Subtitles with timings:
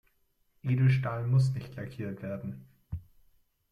[0.63, 2.65] Edelstahl muss nicht lackiert werden.